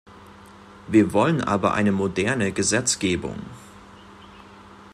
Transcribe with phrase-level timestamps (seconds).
[0.87, 3.37] Wir wollen aber eine moderne Gesetzgebung.